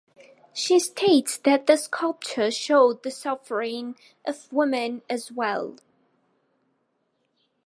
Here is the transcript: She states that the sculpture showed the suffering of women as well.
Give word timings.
She 0.51 0.79
states 0.79 1.37
that 1.37 1.67
the 1.67 1.77
sculpture 1.77 2.49
showed 2.49 3.03
the 3.03 3.11
suffering 3.11 3.95
of 4.25 4.51
women 4.51 5.03
as 5.07 5.31
well. 5.31 5.75